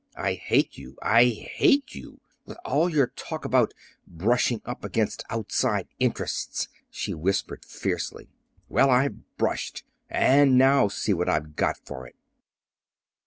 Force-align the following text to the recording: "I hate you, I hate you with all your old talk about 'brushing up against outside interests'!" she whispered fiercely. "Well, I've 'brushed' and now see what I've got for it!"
"I 0.17 0.33
hate 0.33 0.79
you, 0.79 0.97
I 1.03 1.25
hate 1.25 1.93
you 1.93 2.21
with 2.47 2.57
all 2.65 2.89
your 2.89 3.05
old 3.09 3.15
talk 3.15 3.45
about 3.45 3.75
'brushing 4.07 4.59
up 4.65 4.83
against 4.83 5.23
outside 5.29 5.89
interests'!" 5.99 6.67
she 6.89 7.13
whispered 7.13 7.63
fiercely. 7.63 8.31
"Well, 8.67 8.89
I've 8.89 9.37
'brushed' 9.37 9.83
and 10.09 10.57
now 10.57 10.87
see 10.87 11.13
what 11.13 11.29
I've 11.29 11.55
got 11.55 11.77
for 11.85 12.07
it!" 12.07 12.15